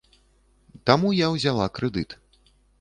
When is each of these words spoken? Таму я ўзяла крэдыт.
Таму 0.91 1.13
я 1.19 1.27
ўзяла 1.37 1.71
крэдыт. 1.79 2.21